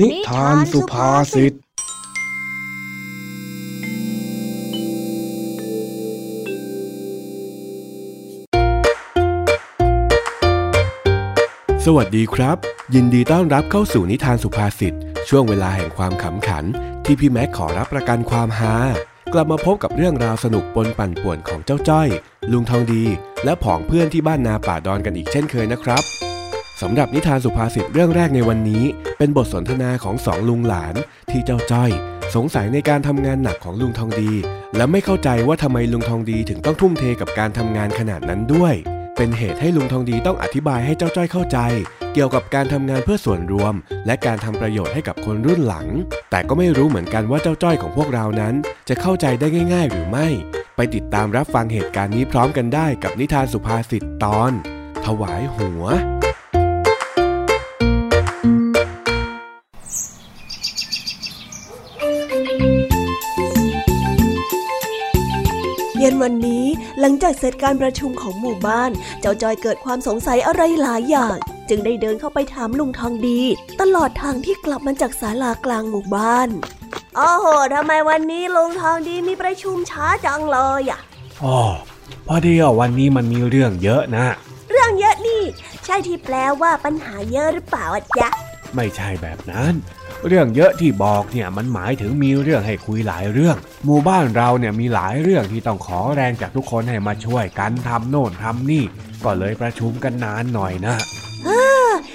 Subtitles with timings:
[0.00, 1.56] นิทานสุภาษิตส
[11.96, 12.56] วัสดีครับ
[12.94, 14.94] ยินดีต้อนรับเข้าสู่นิทานสุภาษิต
[15.28, 16.64] ช่วงเวลาแห่งความขำขัน
[17.04, 18.76] ที่พี่แม็กขอรับประกันความฮา
[19.32, 22.08] กลับมาพบกับเรื่องราวสนุกปนปั่นป่วนของเจ้าจ้อย
[22.52, 23.04] ลุงทองดี
[23.44, 26.02] และผองเพื่อนที่บ้านนาป่าดอนกันอีกเช่นเคยนะครับ
[26.82, 28.84] สำหรับนิทานสุภาษิตเรื่องแรกในวันนี้
[29.18, 30.94] เป็นบทสนทนาของสองลุงหลาน
[31.30, 31.90] ที่เจ้าจ้อย
[32.34, 34.32] สงสัยในการทำงานหนักของลุงทองดี
[34.76, 38.74] และไม่เข้าใจว่าทำไมลุงทองดีถึงต้องทุ่มเทกับการทำงานขนาดนั้นด้วย
[39.16, 41.58] เป็นเหตุให้ลุงทองดีต้องอธิบายให้เจ้าจ้อยเข้าใจ
[42.12, 43.74] เกี่ยวกับการทำงานเพื่อส่วนรวม
[44.06, 45.86] และการทำประโยชน์ให้กับคนรุ่นหลัง
[46.30, 48.54] แต่ก็ไม่รู้เหมือนกันว่าเจ้าจ้อยของพวกเรานั้น
[48.88, 50.28] จะเข้าใจได้ง่าย ๆ หรือไม่
[50.76, 54.52] ไปติดตามรับฟังเหตุการณ์นี้พร้อมกันได้กับนิทานสุภาษิตตอน
[55.06, 55.84] ถวายหัว
[67.00, 71.36] หลังจากเสร็จการประชุมของหมู่บ้าน เจ้าจอยเกิดความสงสัยอะไรหลายอย่าง
[71.68, 73.40] จึงได้เดินเข้าไปถามลุงทองดี
[73.80, 76.48] ตลอดทางที่กลับมาจากศาลากลางหมู่บ้าน
[77.16, 81.00] โอ้โหทำไมวันนี้ลุงทองดีมีประชุมช้าจังเลยอะ
[81.44, 81.58] อ๋อ
[82.28, 84.26] พอดีอะวันนี้มันมีเรื่องเยอะนะ
[84.70, 85.42] เรื่องเยอะนี่
[85.84, 87.86] ใช่ที่แปลว่าปัญหาเยอะหรือเปล่า
[88.18, 88.28] จ๊ะ
[88.76, 89.72] ไม่ใช่แบบนั้น
[90.26, 98.84] เรื่องเยอะที่บอกเนี่ยมันหมายถึงมีเรื่องให้คุยหลายเรื่อง หมู่บ้านเราเนี่ยมีหลายเรื่องที่ต้องขอแรงจากทุกคนให้มาช่วยกันทำโน่นทำนี่
[99.24, 100.96] ก็เลยประชุมกันนานหน่อยนะ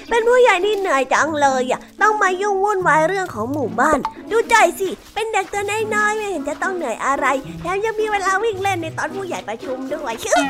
[0.08, 3.98] เป็นผู้ใหญ่นี่เหนื่อยจังเลยอะ ต้องมายุ่งวุ่นวายเรื่องของหมู่บ้าน
[4.30, 5.62] ดูใจสิ เป็นเด็กตัว
[5.94, 7.26] น้อยๆไม่เห็นจะต้องเหนื่อยอะไร
[7.60, 10.42] แถมยังมีเวลาวิ่งเล่นในตอนผู้ใหญ่ประชุมด้วยชื่อ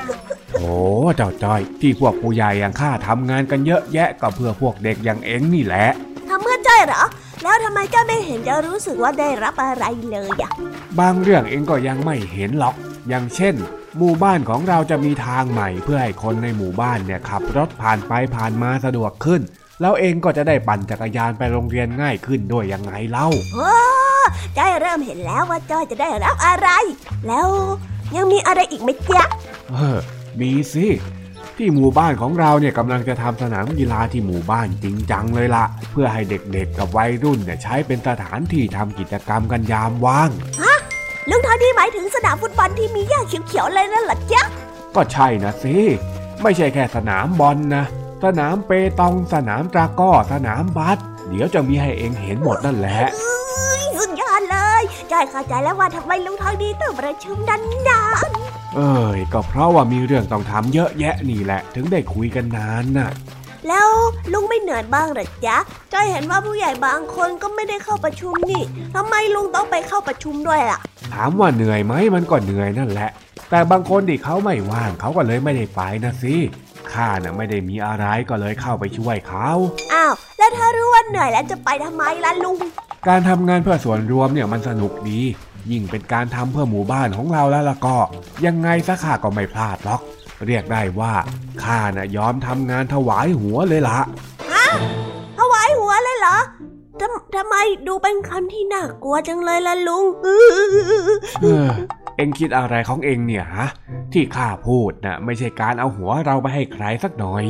[0.60, 0.72] โอ้
[1.16, 5.86] เจ้าจ้อย ที่พวกผู้ใหญ่อย่างข้าทำงานกันเยอะแยะก็เพื่อพวกเด็กอย่างเอ็งนี่แหละ
[6.28, 7.02] ทำเมื่อจ้อยเหรอ
[7.42, 10.52] แล้วทำไมเจ้าไม่เห็นจะรู้สึกว่าได้รับอะไรเลยอะ
[11.00, 12.74] บางเรื่องเองก็ยังไม่เห็นหรอก
[13.08, 13.54] อย่างเช่น
[13.98, 19.40] หมู่บ้านของเราจะมีทางใหม่เพื่อให้คนในหมู่บ้านเนี่ยขับรถผ่านไปผ่านมาสะดวกขึ้น
[19.80, 23.72] แล้วเองก็จะได้ปั่นจักรยานไปโรงเรียนง่ายขึ้นด้วยยังไงเล่าโอ้
[24.58, 26.68] จ้อยเริ่มเห็นแล้วว่าจ้อยจะได้รับอะไร
[27.26, 27.48] แล้ว
[28.16, 29.22] ยังมีอะไรอีกไหมจ๊ะ
[29.70, 29.98] เออ
[30.40, 30.86] มีสิ
[31.56, 40.30] ที่หมู่บ้านของเราเนี่ยกำลังจะทำสนามกีฬาที่หมู่บ้านจริงจังเลยละเพื่อให้เด็กๆกับวัยรุ่นเนี่ยใช้เป็นสถานที่ทำกิจกรรมกันยามว่าง
[40.62, 44.42] ฮะลุงทอดีหมายถึงสนามฟุตบอลที่มีหญ้าเขียวๆเลยนั่นหรอจ๊ะ
[44.94, 45.76] ก็ใช่นะสิ
[46.42, 47.84] ไม่ใช่แค่สนามบอลนะ
[48.24, 53.00] สนามเปตอง สนามตราก้อ สนามบาส เดี๋ยวจะมีให้เองเห็นหมดนั่นแหละ
[53.98, 58.30] สุดยอดเลยจอยเข้าใจแล้วว่าทำไมลุงทองดีต้องประชุมนาน
[58.76, 63.10] เอ้ย ก็เพราะว่ามีเรื่องต้องทำเยอะแยะนี่แหละ ถึงได้คุยกันนานน่ะ
[63.68, 63.88] แล้ว
[64.32, 65.56] ลุงไม่เหนื่อยบ้างหรอจ๊ะ
[65.92, 68.62] จ้อยเห็นว่าผู้ใหญ่บางคนก็ไม่ได้เข้าประชุมนี่
[68.94, 70.78] ทำไมลุงต้องไปเข้าประชุมด้วยล่ะ
[71.14, 73.10] ถามว่าเหนื่อยไหมมันก็เหนื่อยนั่นแหละ
[73.50, 76.34] แต่บางคนที่เขาไม่ว่างเขาก็เลยไม่ได้ไปนะสิ
[76.92, 79.48] ข้าน่ะไม่ได้มีอะไรก็เลยเข้าไปช่วยเขา
[79.92, 82.58] อ้าวแล้วถ้ารู้ว่าเหนื่อยแล้วจะไปทำไมล่ะลุง
[83.08, 85.20] การทำงานเพื่อส่วนรวมเนี่ยมันสนุกดี
[85.70, 87.96] ยิ่งเป็นการทำเพื่อหมู่บ้านของเราแล้วล่ะก็
[88.46, 90.00] ยังไงซะข้าก็ไม่พลาดหรอก
[90.46, 91.14] เรียกได้ว่า
[91.62, 93.98] ข้าน่ะยอมทำงานถวายหัวเลยละ
[94.52, 94.66] ฮะ
[95.38, 96.38] ถวายหัวเลยเหรอ
[97.00, 100.28] ทำทำไมดูเป็นคำที่น่ากลัวจังเลยล่ะลุงเอ
[101.66, 101.68] อ
[102.16, 103.66] เอ็งคิดอะไรของเอ็งเนี่ยฮะ
[104.12, 107.44] ที่ข้าพูดน่ะไม่ใช่การเอาหัวเราไปให้ใครสักหน่อย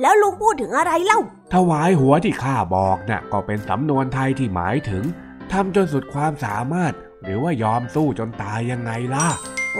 [0.00, 1.20] แล้วลุงพูดถึงอะไรเล่า
[1.54, 5.04] ถวายหัวที่ข้าบอกน่ะก็เป็นสำนวนไทยที่หมายถึง
[5.52, 6.92] ทำจนสุดความสามารถ
[7.24, 9.28] หรือว่ายอมสู้จนตายยังไงล่ะ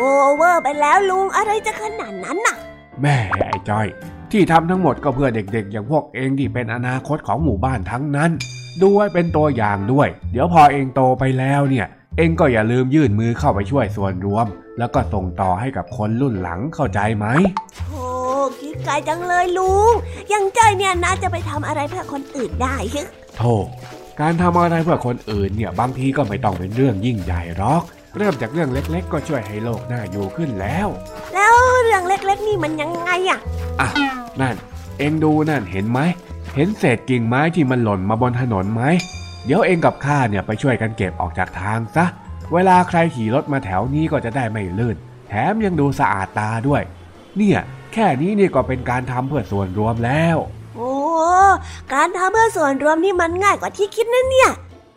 [0.01, 0.05] โอ
[0.35, 2.57] เวอร์ไปแล้วลุงอะไรจะขนาดนั้นน่ะ
[3.01, 3.87] แม่ไอ้จ้อย
[4.33, 8.31] ที่ทำทั้งหมดก็เพื่อเด็กๆ อย่างพวกเองที่เป็นอนาคตของหมู่บ้านทั้งนั้น
[8.81, 14.47] ดูไว้เป็นตัวอย่างด้วย เดี๋ยวพอเองโตไปแล้วเนี่ย เองก็อย่าลืมยื่นมือเข้าไปช่วยส่วนรวม
[14.79, 17.27] แล้วก็ส่งต่อให้กับคนรุ่นหลังเข้าใจไหม
[17.89, 18.07] โอ้
[18.61, 19.93] คิดไกลจังเลยลุง
[20.33, 22.77] ยังจ้อยเนี่ยน่าจะไปทำอะไรเพื่อคนอื่นได้
[23.37, 23.55] โธ่
[24.21, 27.83] การทำอะไรเพื่อคนอื่นเนี่ยบางทีก็ไม่ต้องเป็นเรื่องยิ่งใหญ่หรอก
[28.17, 30.89] เริ่มจากเรื่องเล็กๆ ก็ช่วยให้โลกน่าอยู่ขึ้นแล้ว
[31.35, 33.41] แล้วเรื่องเล็กๆนี่มันยังไงอะ
[33.81, 33.89] อะ
[34.41, 34.57] นั่น
[34.99, 36.01] เองดูนั่นเห็นไหม
[36.55, 38.83] เห็นเศษกิ่งไม้ที่มันหล่นมาบนถนนไหม
[39.45, 42.07] เดี๋ยวเองกับข้าเนี่ยไปช่วยกันเก็บออกจากทางซะ
[42.53, 44.97] เวลาใครขี่รถมาแถวนี้ก็จะได้ไม่ลื่น
[45.29, 46.83] แถมยังดูสะอาดตาด้วย
[47.37, 47.61] เนี่ย
[47.93, 50.37] แค่นี้นี่ก็เป็นการทำเพื่อส่วนรวมแล้ว
[51.95, 54.51] การทำเพื่อส่วนรวมนี่มันง่ายกว่าที่คิดนะเนี่ย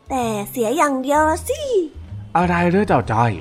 [0.09, 1.59] แต่เสียอย่างเดียวสิ
[2.37, 3.31] อะไรเรื่องเจ้าจอย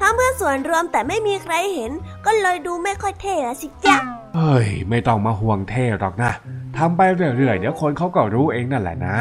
[0.00, 1.92] ทำเพื่อส่วนรวมแต่ไม่มีใครเห็น
[2.26, 3.96] ก็เลยดูไม่ค่อยเท่ละสิจ๊ะ
[4.36, 6.32] เฮ้ย ไม่ต้องมาห่วงเท่หรอกนะ
[6.76, 9.18] ทำไปเรื่อยๆเดี๋ยวคนเขาก็รู้เองนั่นแหละนะ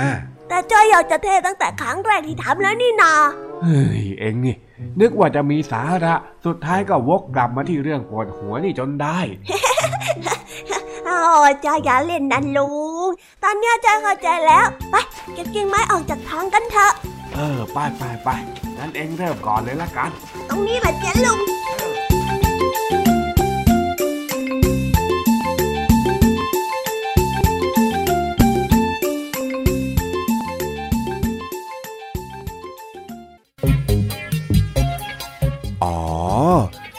[0.49, 3.13] แต่จอยอยากจะเท่ตั้งแต่ครั้งแรกที่ทำแล้วนี่นา
[3.63, 4.55] เฮ้ยเองนี่
[4.99, 6.15] นึกว่าจะมีสาระ
[6.45, 9.19] สุดท้ายก็วกกลับมาที่เรื่องปวดหัวนี่จนได้
[11.05, 11.17] โอ้
[11.65, 12.69] จอยอย่าเล่นนันลุ
[13.07, 13.09] ง
[13.43, 14.95] ตอนเนี้ยจอยเข้าใจแล้ว ไป
[15.33, 16.93] เก็บกิ่งไม้ออกจากทางกันเถอะ
[17.35, 18.29] เออ ไปไปไป
[18.77, 20.09] งั้นเองเริ่มก่อนเลยละกัน
[20.49, 21.39] ตรงนี้แหละเจ๊ลุง
[35.83, 35.97] อ๋อ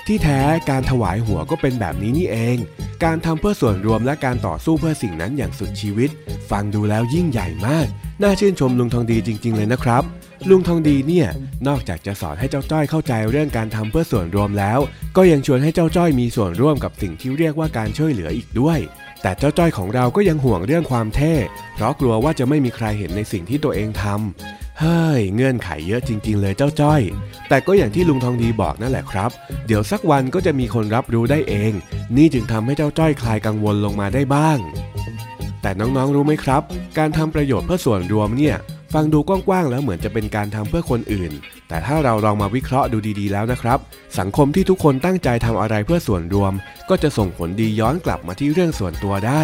[0.07, 0.41] ที่แท้
[0.71, 2.57] การถวายหัวก็เป็นแบบนี้นี่เอง
[3.05, 6.11] การทำเพื่อส่วนรวมและการต่อสู้เพื่อสิ่งนั้นอย่างสุดชีวิต
[6.51, 7.89] ฟังดูแล้วยิ่งใหญ่มาก
[8.23, 10.03] น่าชื่นชมลุงทองดีจริง ๆ เลยนะครับ
[10.51, 11.29] ลุงทองดีเนี่ย
[11.69, 14.79] นอกจากจะสอนให้เจ้าจ้อยเข้าใจเรื่องการทำเพื่อส่วนรวมแล้ว
[15.17, 18.79] ก็ยังชวนให้เจ้าจ้อยมีส่วนร่วมกับสิ่งที่เรียกว่าการช่วยเหลืออีกด้วย
[19.23, 21.35] แต่เจ้าจ้อยของเราก็ยังห่วงเรื่องความเท่
[21.75, 27.01] เพราะกลัวว่าจะไม่มีใครเห็นในสิ่งที่ตัวเองทำเฮ้ยเงื่อนไขเยอะจริง ๆ เลยเจ้าจ้อย
[27.49, 29.31] แต่ก็อย่างที่ลุงทองดีบอกนั่นแหละครับ
[29.67, 31.73] เดี๋ยวสักวันก็จะมีคนรับรู้ได้เอง
[32.17, 34.59] นี่จึงทำให้เจ้าจ้อยคลายกังวลลงมาได้บ้าง
[35.63, 36.63] แต่น้องๆรู้ไหมครับ
[36.99, 38.57] การทำประโยชน์เพื่อส่วนรวมเนี่ย
[38.95, 41.33] ฟังดูกว้างๆแล้วเหมือนจะเป็นการทำเพื่อคนอื่น
[41.69, 43.79] แต่ถ้าเราลองมาวิเคราะห์ดูดีๆแล้วนะครับ
[44.19, 46.53] สังคมที่ทุกคนตั้งใจทำอะไรเพื่อส่วนรวม
[46.91, 49.43] ก็จะส่งผลดีย้อนกลับมาที่เรื่องส่วนตัวได้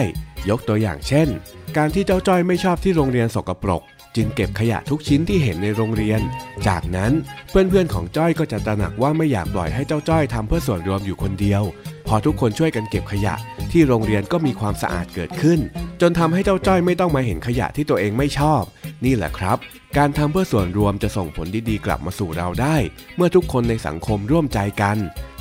[0.51, 1.29] ยกตัวอย่างเช่น
[1.77, 3.83] การที่เจ้าจ้อยไม่ชอบที่โรงเรียนสกปรก
[4.17, 6.21] จึงเก็บขยะทุกชิ้นที่เห็นในโรงเรียน
[6.67, 7.13] จากนั้น
[7.51, 11.63] เพื่อนๆของจ้อยก็จะตระหนักว่าไม่อยากปล่อยให้เจ้าจ้อยทำเพื่อส่วนรวมอยู่คนเดียว
[12.07, 13.35] พอทุกคนช่วยกันเก็บขยะ
[13.73, 15.61] ที่โรงเรียนก็มีความสะอาดเกิดขึ้น
[16.01, 18.63] จนทำให้เจ้าจ้อยไม่ต้องมาเห็นขยะที่ตัวเองไม่ชอบ
[19.05, 19.59] นี่แหละครับ
[19.97, 22.77] การทำเพื่อส่วนรวมจะส่งผลดีๆกลับมาสู่เราได้
[23.17, 24.97] เมื่อทุกคนในสังคมร่วมใจกัน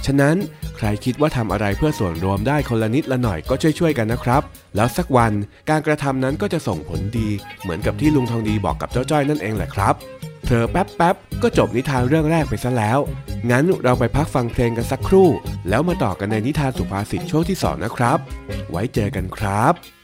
[0.08, 0.36] ฉะนั้น
[0.78, 4.42] ใครคิดว่าทำอะไรเพื่อส่วนรวมได้คนละนิดละหน่อยก็ช่วยๆกันนะครับ
[4.76, 5.34] แล้วสักวัน
[5.70, 7.30] การกระทำนั้นก็จะส่งผลดี
[7.62, 9.94] เหมือนกับที่ลุงทองดีบอกกับเจ้าจ้อยนั่นเองแหละครับ
[10.44, 13.00] เผลอแป๊บๆก็จบนิทานเรื่องแรกไปซะแล้ว
[13.50, 15.30] งั้นเราไปพักฟังเพลงกันสักครู่
[15.70, 18.20] แล้วมาต่อกันในนิทานสุภาษิตช่วงที่สองนะครับ
[18.72, 19.97] ไว้เจอกันครับ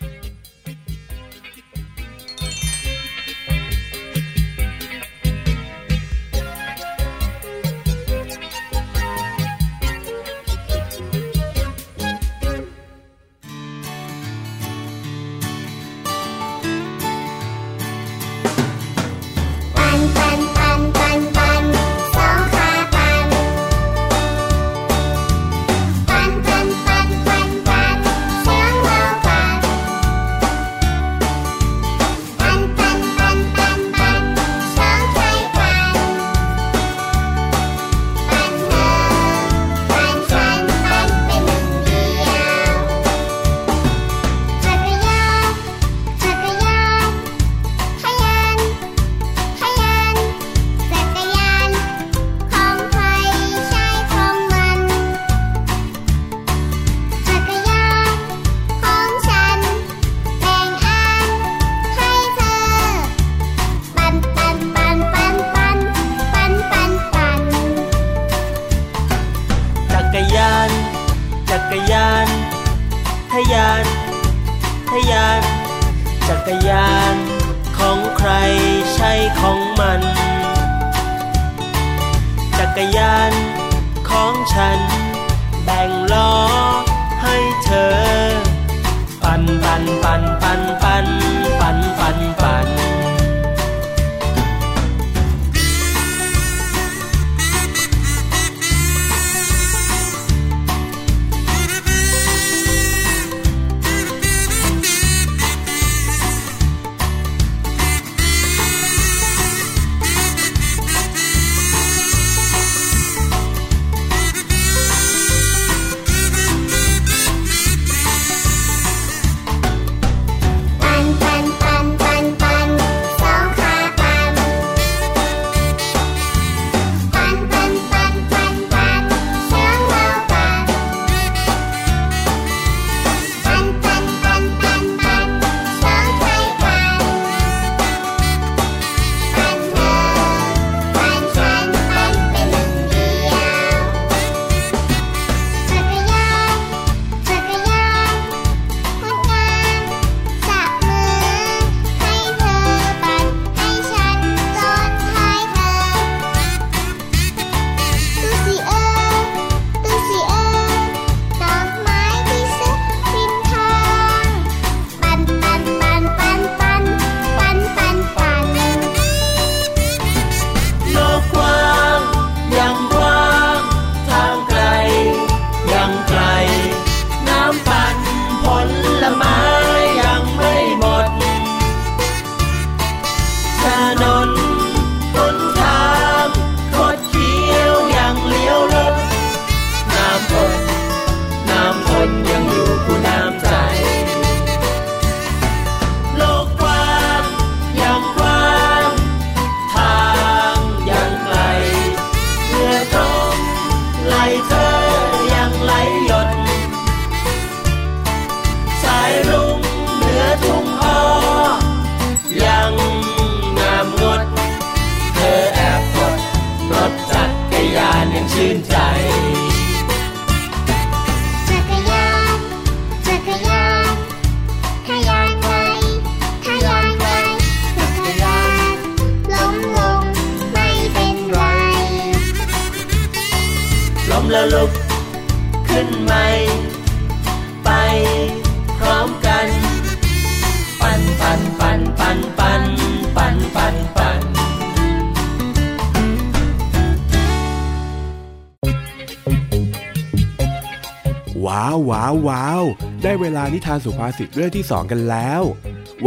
[251.89, 252.63] ว้าวว้าว
[253.03, 255.41] ได้เวลานิทานสุภาษิตเรื่องที่สองกันแล้ว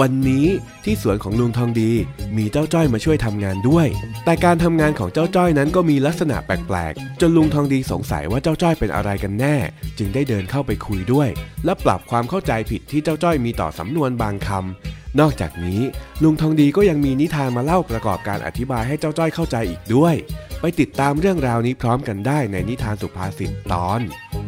[0.00, 0.46] วันนี้
[0.84, 1.92] ที่สวนของลุงทองดี
[2.36, 3.86] มีเจ้าจ้อยมาช่วยทำงานด้วย
[4.24, 9.56] แต่การทำงานของเจ้าจ้อยนั้นก็มีลักษณะแปลกๆ จนลุงทองดีสงสัยว่าเจ้าจ้อยเป็นอะไรกันแน่
[9.98, 11.28] จึงได้เดินเข้าไปคุยด้วย
[11.64, 15.80] และปรับความเข้าใจผิดที่เจ้าจ้อยมีต่อสำนวนบางคำนอกจากนี้
[16.22, 20.14] ลุงทองดีก็ยังมีนิทานมาเล่าประกอบการอธิบายให้เจ้าจ้อยเข้าใจอีกด้วย
[20.60, 24.00] ไปติดตามเรื่องราวนี้พร้อมกันได้ในนิทานสุภาษิตตอน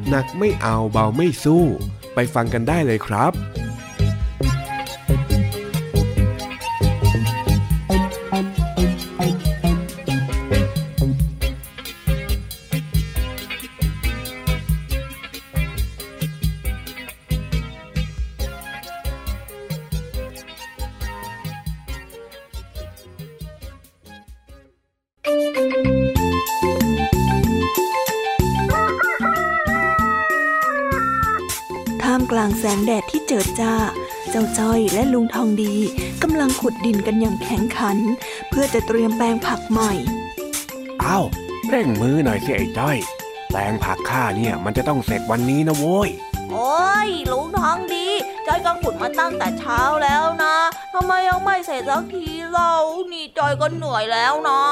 [0.09, 1.65] หนักไม่เอาเบาไม่สู้
[2.15, 3.33] ไปฟังกันได้เลยครับ
[33.31, 33.75] เจิดจ้า
[34.31, 35.75] เจ้าจ้อยและลุงทองดี
[36.23, 37.99] กำลังขุดดินกันอย่างแข็งขัน
[38.49, 39.93] เพื่อจะเตรียมแปลงผักใหม่
[41.01, 41.19] เอ้า
[41.69, 42.97] เร่งมือหน่อยสิไอ้จ้อย
[43.51, 46.11] แปลงผักข้าเนี่ยมันจะต้องเสร็จวันนี้นะโว้ย
[46.51, 48.09] โอ้ยลุงทองดี
[48.47, 50.57] จอยก็ขุดมาตั้งแต่เช้าแล้วนะ
[50.95, 52.73] ทำไมยังไม่เสร็จสักทีเรา
[53.13, 54.63] นี่จอยก็เหนื่อยแล้วนะ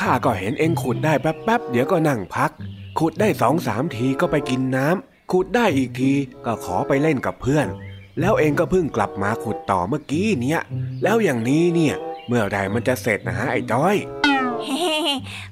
[0.00, 2.50] ข้าก็เห็นเองขุดได้แป๊บๆเดี๋ยวก็นั่งพัก
[2.98, 6.12] ขุดได้สองสามทีก็ไปกินน้ำขุดได้อีกที
[6.44, 7.68] ก็ขอไปเล่นกับเพื่อน
[8.20, 10.60] แล้วเองก็เพิ่งกลับมาขุดต่อเมื่อกี้เนี่ย
[11.02, 11.94] แล้วอย่างนี้เนี่ย
[12.26, 13.96] เมื่อใดมันจะเสร็จนะฮะไอ้จ้อย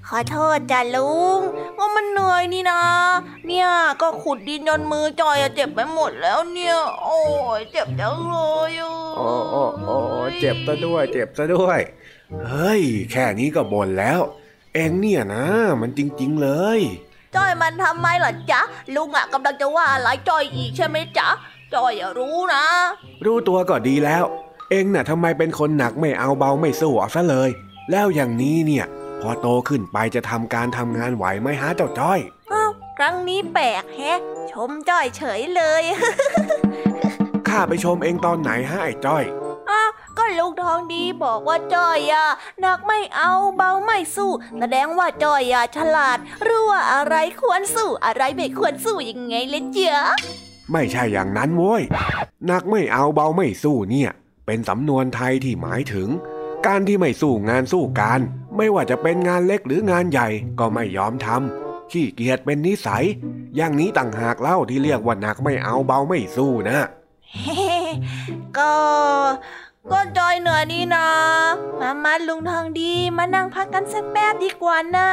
[0.09, 1.41] ขอโทษจ้ะลุง
[1.79, 2.83] ว่ามันเหนื่อยนี่นะ
[3.47, 3.69] เนี่ย
[4.03, 7.21] ก็ขุดดินจนมือจอยอะเจ็บไปหมดแล้วเนี่ย โอ้
[7.59, 8.37] ยเจ็บจังเล
[8.71, 9.97] ยอะโอ้โอ้โอ้
[10.41, 11.81] เจ็บซะด้วย เจ็บซะด้วย
[12.49, 12.83] เฮ้ย
[13.13, 14.21] แค่นี้ก็บ่นแล้ว
[14.75, 15.45] เองเนี่ยนะ
[15.81, 16.49] มันจริง ๆเล
[16.79, 16.81] ย
[17.37, 18.61] จอยมันทำไมล่ะจ๊ะ
[18.95, 21.29] ลุงอะกำลังจะว่าอะไรจอยอีกใช่ไหมจ๊ะ
[21.75, 22.65] จอยอะรู้นะ
[23.25, 24.25] รู้ตัวก็ดีแล้ว
[24.71, 27.51] เองน่ะทำไมเป็นคนหนักไม่เอาเบาไม่สู้เอาซะเลย
[27.91, 28.87] แล้วอย่างนี้เนี่ย
[29.21, 32.21] พอโตขึ้นไปจะทำการทำงานไหวไหมฮะเจ้าจ้อย
[32.53, 34.21] อ้าวครั้งนี้แปลกแฮะ
[34.53, 35.83] ชมจ้อยเฉยเลย
[37.49, 39.25] ข้าไปชมเองตอนไหนฮะไอ้จ้อย
[39.71, 42.27] อ้าวก็ลุงทองดีบอกว่าจ้อยอะ
[42.61, 49.99] หนักไม่เอาเบาไม่สู้ แสดงว่าจ้อยอะฉลาด รู้ว่าอะไรควรสู้อะไรไม่ควรสู้ยังไงเลยเจ้า
[50.73, 51.83] ไม่ใช่อย่างนั้นโว้ย
[52.47, 54.11] หนักไม่เอาเบาไม่สู้เนี่ย
[54.47, 56.09] เป็นสำนวนไทยที่หมายถึง
[56.67, 58.21] การที่ไม่สู้งานสู้การ
[58.57, 63.05] ไม่ว่าจะเป็นงานเล็กหรืองานใหญ่ก็ไม่ยอมทำขี้เกียจเป็นนิสัย
[63.57, 66.79] อย่างนี้ต่างหากเล่าที่เรียกว่าหนักไม่เอาเบาไม่สู้นะ
[68.59, 68.73] ก็
[69.93, 71.07] ก็จอยเหนื่อยนี่นะ
[71.81, 75.09] มามาลุงทองดี มานั่งพักกันสักแป๊บดีกว่านะ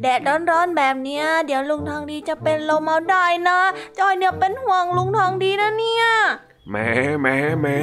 [0.00, 3.58] แดดร้อนๆแบบเนี้ย เดี๋ยวลุงทองดีจะเป็นลมเอาได้นะ
[3.98, 6.04] จอยเนี่ยเป็นห่วงลุงทองดีนะเนี่ย
[6.70, 6.86] แหม่
[7.20, 7.78] แหม่แหม่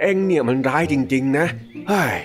[0.00, 1.46] เอ็งเนี่ยมันร้ายจริง ๆ นะ
[1.88, 2.16] เฮ้ย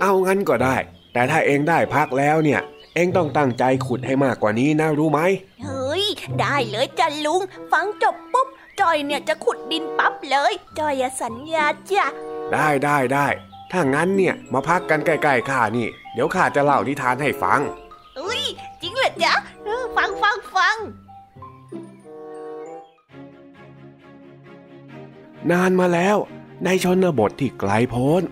[0.00, 0.76] เอางั้นก็ได้
[1.12, 2.60] แต่ถ้าเอ็งได้พักแล้วเนี่ย
[2.94, 5.20] เอ็งต้องตั้งใจขุดให้มากกว่านี้นะรู้ไหม
[5.64, 6.04] เฮ้ย
[6.40, 7.40] ได้เลยจ้ะลุง
[7.72, 8.48] ฟังจบปุ๊บ
[8.80, 12.06] จอยเนี่ยจะขุดดินปั๊บเลย จอยอะสัญญาจ้ะ
[12.54, 13.26] ได้ได้ได้
[13.72, 17.60] ถ้างั้นเนี่ยมาพักกันใกล้ๆข้านี่ เดี๋ยวข้าจะเล่านิทานให้ฟัง
[18.18, 18.42] อุ้ย
[18.80, 20.76] จริงเหรอจ๊ะเออฟังฟังฟัง
[25.50, 26.16] นานมาแล้ว
[26.64, 28.22] ในชนบทที่ไกลโพ้น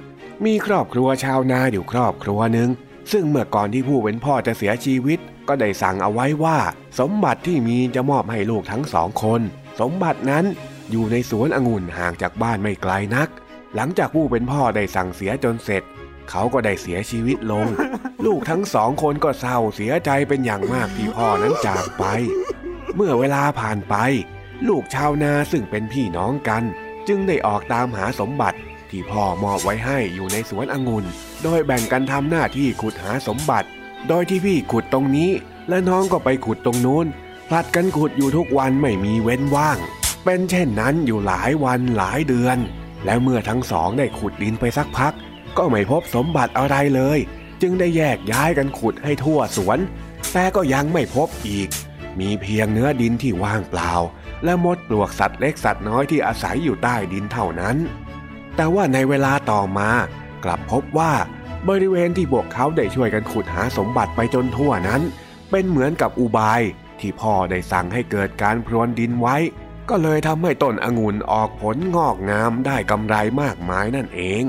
[0.45, 2.71] มีครอบครัวชาวนาอยู่ครอบครัวหนึ่ง
[3.13, 6.59] ซึ่งเมื่อก่อนที่ผู้เป็นพ่อจะเสียชีวิต ก็ได้สั่งเอาไว้ว่า
[6.99, 9.41] สมบัติที่มีจะมอบให้ลูกทั้งสองคน
[9.81, 10.45] สมบัตินั้น
[10.91, 13.29] อยู่ในสวนองุ่นห่างจากบ้านไม่ไกลนัก
[13.75, 15.83] หลังจากผู้เป็นพ่อได้สั่งเสียจนเสร็จ
[16.31, 17.67] เขาก็ได้เสียชีวิตลง
[18.25, 22.05] ลูกทั้งสองคนก็เศร้าเสียใจเป็นอย่างมากที่พ่อนั้นจากไป
[22.97, 23.95] เมื่อเวลาผ่านไป
[24.69, 26.63] ลูกชาวนาซึ่งเป็นพี่น้องกัน
[27.09, 28.59] จึงได้ออกตามหาสมบัติ
[28.91, 31.05] ที่พ่อมอบไว้ให้อยู่ในสวนองุ่น
[31.43, 33.69] โดยแบ่งกันทำหน้าที่ขุดหาสมบัติ
[34.09, 35.31] โดยที่พี่ขุดตรงนี้
[35.69, 37.07] และน้องก็ไปขุดตรงนู้น
[37.49, 39.79] ผลัดกันขุดอยู่ทุกวันไม่มีเว้นว่าง
[40.25, 42.59] เป็นเช่นนั้นอยู่หลายวันหลายเดือน
[43.05, 45.15] แล้วเมื่อทั้งสองได้ขุดดินไปสักพัก
[45.59, 47.19] ก็ไม่พบสมบัติอะไรเลย
[47.63, 49.79] จึงได้แยกย้ายกันขุดให้ทั่วสวน
[50.33, 51.69] แต่ก็ยังไม่พบอีก
[52.21, 53.93] มีเพียงเนื้อดินที่ว่างเปล่า
[54.45, 57.77] และมดปลวกสัตว์เล็กสัตว์น้อยที่อาศัยอยู่ใต้ดินเท่านั้น
[58.57, 59.91] แต่ว่าในเวลาต่อมา
[60.45, 61.13] กลับพบว่า
[61.69, 65.03] บริเวณที่พวกเขาได้ช่วยกันขุดหาสมบัติไปจนทั่วนั้น
[65.51, 66.61] เป็นเหมือนกับอุบาย
[67.01, 69.37] ที่พ่อได้สั่งให้เกิดการพรวนดินไว้
[69.91, 74.43] ก็เลยทำให้ต้นองุ่นออกผลงอกงามได้กำไรมากมายนั่นเอง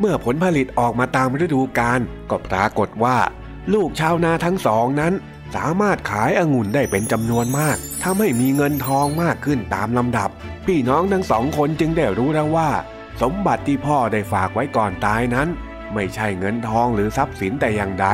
[0.00, 2.00] เมื่อผลผลิตออกมาตามฤดูกาล
[2.30, 3.18] ก็ปรากฏว่า
[3.74, 5.14] ลูกชาวนาทั้งสองนั้น
[5.56, 10.30] สามารถขายองุ่นได้เป็นจำนวนมากทำให้มีเงินทองมากขึ้นตามลำดับ
[10.66, 12.70] พี่น้องทั้งสองคนจึงได้รู้แล้วว่า
[13.22, 15.48] สมบัติที่พ่อได้ฝากไว้ก่อนตายนั้น
[15.94, 18.08] ไม่ใช่เงินทองหรือทรัพย์สินแต่อย่างใด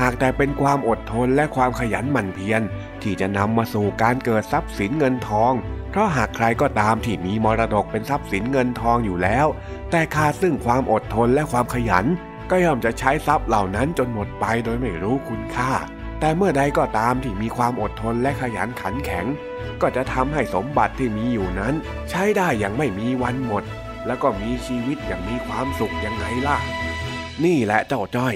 [0.00, 2.62] หากแต่เป็นความอดทนและความขยันหมั่นเพียร
[3.02, 5.52] ที่จะนำมาสู่การเกิดทรัพย์สินเงินทอง
[5.92, 9.46] เพราะหากใครก็ตามที่มีมรดกเป็นทรัพย์สินเงินทองอยู่แล้ว
[9.90, 12.06] แต่ขาดซึ่งความอดทนและความขยัน
[12.50, 15.72] ก็ย่อมจะใช้ทรัพย์เหล่านั้นจนหมดไปโดยไม่รู้คุณค่า
[16.20, 19.26] แต่เมื่อใดก็ตามที่มีความอดทนและขยันขันแข็ง
[19.80, 21.74] ก็จะทำให้สมบัติที่มีอยู่นั้น
[22.10, 23.64] ใช้ได้อย่างไม่มีวันหมด
[24.06, 26.58] แล้วก็มีชีวิตอย่างมีความสุขยังไงล่ะ
[27.44, 28.34] นี่แหละเจ้าจ้อย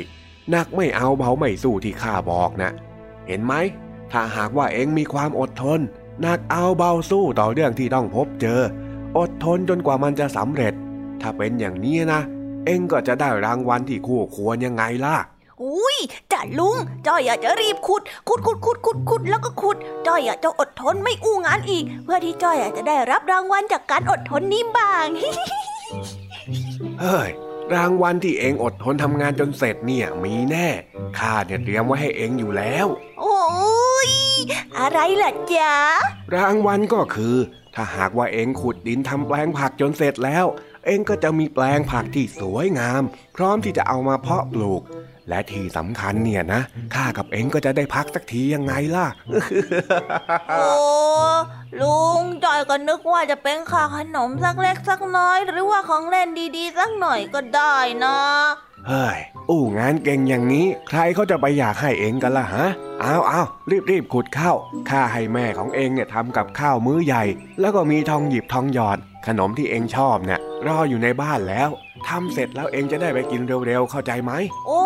[0.54, 2.70] นักไม่เอาเบาไม่สู้ที่ข้าบอกนะ
[3.26, 3.54] เห็นไหม
[4.12, 5.80] ถ้าหากว่าเองมีความอดทน
[6.24, 8.60] นักเอาเบาสู้ต่อเรื่องที่ต้องพบเจอ
[9.16, 10.74] อดทนจนกว่ามันจะสำเร็จ
[11.20, 12.20] ถ้าเป็นอย่างนี้นะ
[12.64, 15.16] เองก็จะได้รางวัลที่คู่ควรยังไงล่ะ
[15.62, 15.98] อุ้ย
[16.32, 16.76] จ่าลุง
[17.06, 19.76] จ้อยอยากจะรีบขุด ขุดขุดขุดขุดขุดแล้วก็ขุด
[20.06, 25.06] จ้อยอยากจะอดทนไม่อู้งานอีก เพื่อที่จ้อยอยากจะได้รับรางวัลจากการอดทนนี้บ้าง
[27.00, 27.30] เฮ้ย
[27.74, 30.68] รางวัลที่เองอดทนทำงานจนเสร็จเนี่ยมีแน่
[31.18, 32.86] ข้าเนี่ยเตรียมไว้ให้เองอยู่แล้ว
[33.20, 33.40] โอ้
[34.08, 34.10] ย
[34.78, 35.72] อะไรล่ะจ๊ะ
[36.36, 37.36] รางวัลก็คือ
[37.74, 40.46] ถ้าหากว่าเองขุดดินทำแปลงผักจนเสร็จแล้ว
[40.86, 43.02] เองก็จะมีแปลงผักที่สวยงาม
[43.36, 44.82] พร้อมที่จะเอามาเพาะปลูก
[45.28, 46.60] และที่สำคัญเนี่ยนะ
[46.94, 49.06] ข้ากับเองก็จะได้พักสักทียังไงล่ะ
[50.50, 50.68] โอ้
[51.80, 58.16] ลุงจ้อยก็นึกว่าจะเป็นค่าขนมสักเล็กสักน้อย หรือว่าของเล่นดีๆ สักหน่อยก็ได้นะ
[58.88, 59.18] เฮ้ย
[59.50, 62.66] อู้งานเก่งอย่างนี้ ใครเขาจะไปอยากให้เองกันล่ะฮะ
[63.00, 64.56] เอาเอารีบรีบขุดข้าว
[64.90, 67.24] ข้าให้แม่ของเองเนี่ยทำกับข้าวมื้อใหญ่
[67.60, 71.68] แล้วก็มีทองหยิบทองหยอด ขนมที่เองชอบเนี่ยรออยู่ในบ้านแล้ว
[72.08, 74.32] ทำเสร็จแล้วเองจะได้ไปกินเร็วๆเข้าใจไหม
[74.66, 74.85] โอ้โ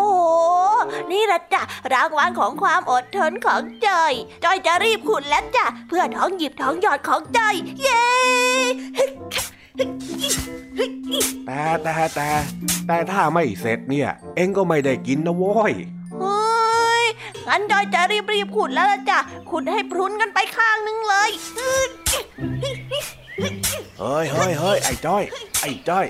[1.11, 1.61] นี่ละจ้ะ
[1.93, 8.05] รางวัลของความอดทนของจ้อยจ้อยจะรีบขุดแล้วจ้ะเพื่อท้องหยิบท้องหยอดของจ้อยเย้
[11.45, 12.29] แต่แต่แต่
[12.87, 15.73] แต่ถ้าไม่เสร็จเนี่ย เองก็ไม่ได้กินนะโว้ย
[16.19, 17.03] เฮ้ย
[17.47, 19.19] งั้นจ้อยจะรีบรีบขุดแล้วละจ้ะ
[19.51, 21.29] ขุดให้พรุนกันไปข้างนึงเลย
[23.99, 25.23] เฮ้ยเฮ้ยเฮ้ยไอ้จ้อย
[25.61, 26.05] ไอ้จ้อย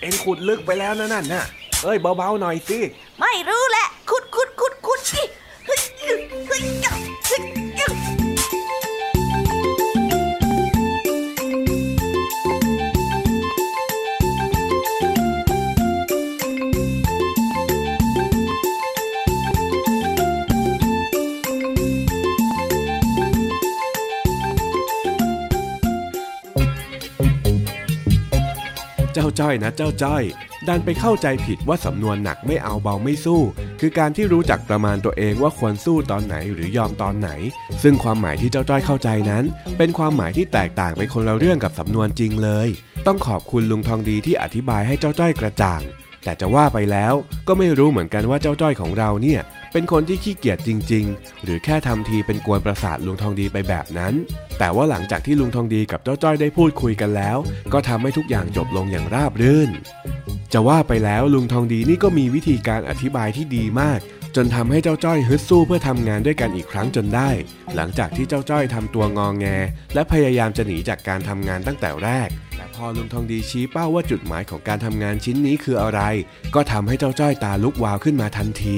[0.00, 1.44] เองขุดลึกไปแล้วนะนั่นน่ะ
[1.84, 2.78] เอ้ยเบาๆหน่อยสิ
[3.20, 5.22] ไม่รู้แหละ ขุดขุดขุดขุดสิ
[5.66, 6.62] เฮ้ยเฮ้ยเฮ้ย
[29.14, 30.24] เจ้าจ้อยนะเจ้าจ้อย
[30.68, 33.40] ดันไปเข้าใจผิดว่าสำนวนหนักไม่เอาเบาไม่สู้
[33.80, 37.30] คือการที่รู้จักประมาณตัวเองว่าควรสู้ตอนไหนหรือยอมตอนไหน
[37.82, 39.44] ซึ่งความหมายที่เจ้าจ้อยเข้าใจนั้น
[39.78, 42.68] เป็นความหมายที่แตกต่างไปคนละเรื่องกับสำนวนจริงเลย
[43.06, 45.82] ต้องขอบคุณลุงทองดีที่อธิบายให้เจ้าจ้อยกระจ่าง
[46.24, 47.14] แต่จะว่าไปแล้ว
[47.48, 49.40] ก็ไม่รู้เหมือนกันว่าเจ้าจ้อยของเราเนี่ย
[49.72, 54.14] เป็นคนที่ขี้เกียจจริง ๆ หรือแค่ทำทีเป็นกวนประสาทลุงทองดีไปแบบนั้น
[54.58, 57.36] แต่ว่าหลังจากที่ลุงทองดีกับเจ้าจ้อยได้พูดคุยกันแล้ว
[57.72, 59.70] ก็ทำให้ทุกอย่างจบลงอย่างราบรื่น
[60.52, 64.00] จะว่าไปแล้วลุงทองดีนี่ก็มีวิธีการอธิบายที่ดีมาก
[64.36, 67.30] จนทำให้เจ้าจ้อยฮึดสู้เพื่อทำงานด้วยกันอีกครั้งจนได้
[67.76, 69.46] หลังจากที่เจ้าจ้อยทำตัวงองแง
[69.94, 72.28] และพยายามจะหนีจากการทำงานตั้งแต่แรก
[72.60, 76.00] แต่พอลุงทองดีชี้เป้าว่าจุดหมายของการทำงานชิ้นนี้คืออะไร
[76.54, 78.76] ก็ทำให้เจ้าจ้อยตาลุกวาวขึ้นมาทันที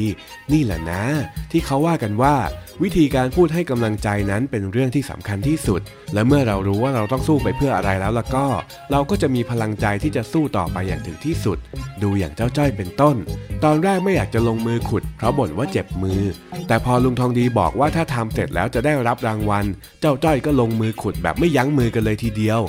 [0.52, 1.02] นี่แหละนะ
[1.50, 2.34] ที่เขาว่ากันว่า
[2.82, 5.80] วิธีการพูดให้กำลังใจนั้นเป็นเรื่องที่สำคัญที่สุด
[6.14, 8.46] และเมื่อเรารู้ว่าเราต้องสู้ไปเพื่ออะไรแล้วล่ะก็
[8.90, 11.58] เราก็จะมีพลังใจที่จะสู้ต่อไปอย่างถึงที่สุด
[12.02, 13.16] ดูอย่างเจ้าจ้อยเป็นต้น
[13.64, 16.22] ตอนแรกไม่อยากจะลงมือขุด เพราะบ่นว่าเจ็บมือ
[16.68, 19.64] แต่พอลุงทองดีบอกว่าถ้าทำเสร็จแล้วจะได้รับรางวัล
[20.00, 22.60] เจ้าจ้อยก็ลงมือขุดแบบไม่ยั้งมือกันเลยทีเดียว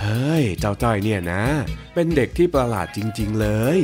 [0.00, 1.44] เฮ้ย เจ้าจ้อยเนี่ยนะ
[1.94, 3.78] เป็นเด็กที่ประหลาดจริง ๆ เลย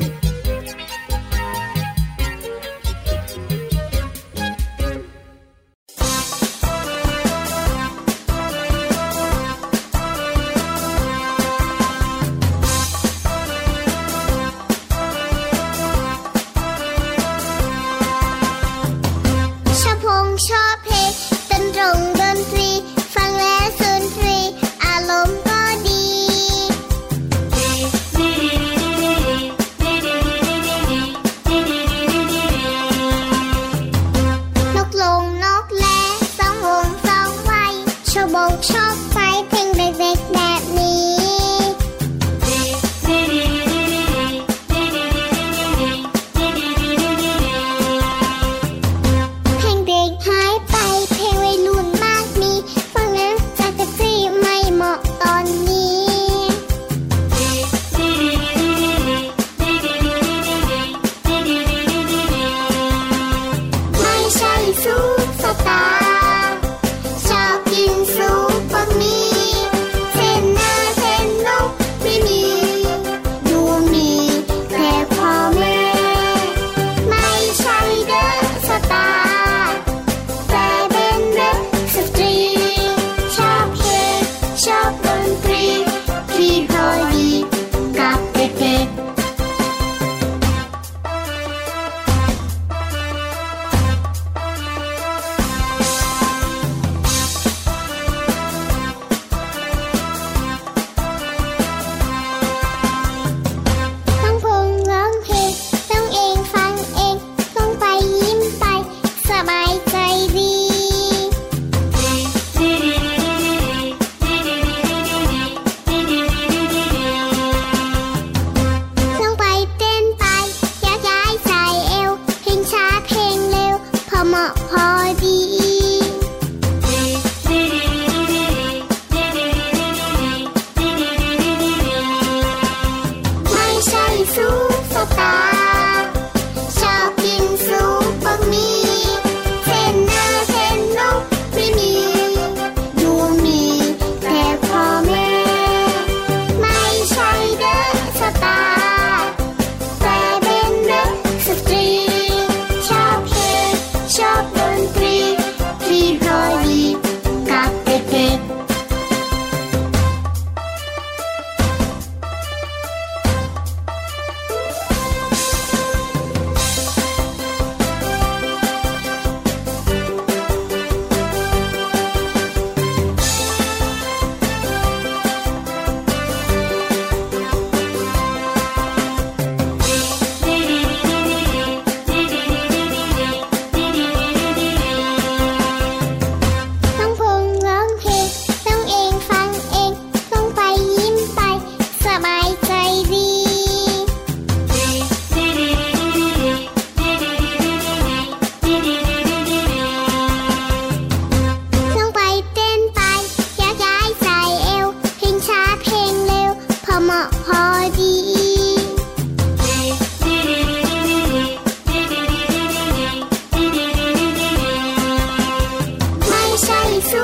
[217.11, 217.16] 舒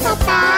[0.00, 0.53] 服吧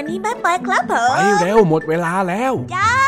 [0.00, 2.99] ันนี้บ๊ายบายครับผมไปเร็วหมดเวลาแล้ว จ้า